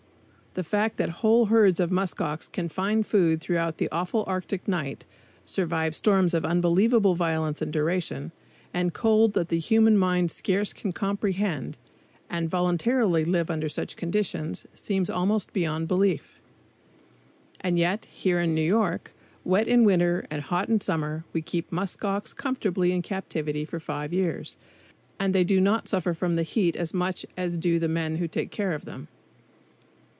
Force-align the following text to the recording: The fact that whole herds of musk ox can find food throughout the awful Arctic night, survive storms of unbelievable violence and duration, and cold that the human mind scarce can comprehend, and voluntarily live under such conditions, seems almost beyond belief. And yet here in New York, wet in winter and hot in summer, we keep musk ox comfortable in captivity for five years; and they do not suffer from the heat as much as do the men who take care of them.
The 0.53 0.65
fact 0.65 0.97
that 0.97 1.07
whole 1.23 1.45
herds 1.45 1.79
of 1.79 1.91
musk 1.91 2.19
ox 2.19 2.49
can 2.49 2.67
find 2.67 3.07
food 3.07 3.39
throughout 3.39 3.77
the 3.77 3.87
awful 3.89 4.25
Arctic 4.27 4.67
night, 4.67 5.05
survive 5.45 5.95
storms 5.95 6.33
of 6.33 6.43
unbelievable 6.43 7.15
violence 7.15 7.61
and 7.61 7.71
duration, 7.71 8.33
and 8.73 8.93
cold 8.93 9.31
that 9.33 9.47
the 9.47 9.59
human 9.59 9.95
mind 9.97 10.29
scarce 10.29 10.73
can 10.73 10.91
comprehend, 10.91 11.77
and 12.29 12.49
voluntarily 12.49 13.23
live 13.23 13.49
under 13.49 13.69
such 13.69 13.95
conditions, 13.95 14.65
seems 14.73 15.09
almost 15.09 15.53
beyond 15.53 15.87
belief. 15.87 16.41
And 17.61 17.79
yet 17.79 18.03
here 18.11 18.41
in 18.41 18.53
New 18.53 18.59
York, 18.59 19.13
wet 19.45 19.69
in 19.69 19.85
winter 19.85 20.25
and 20.29 20.41
hot 20.41 20.67
in 20.67 20.81
summer, 20.81 21.23
we 21.31 21.41
keep 21.41 21.71
musk 21.71 22.03
ox 22.03 22.33
comfortable 22.33 22.83
in 22.83 23.01
captivity 23.03 23.63
for 23.63 23.79
five 23.79 24.11
years; 24.11 24.57
and 25.17 25.33
they 25.33 25.45
do 25.45 25.61
not 25.61 25.87
suffer 25.87 26.13
from 26.13 26.35
the 26.35 26.43
heat 26.43 26.75
as 26.75 26.93
much 26.93 27.25
as 27.37 27.55
do 27.55 27.79
the 27.79 27.87
men 27.87 28.17
who 28.17 28.27
take 28.27 28.51
care 28.51 28.73
of 28.73 28.83
them. 28.83 29.07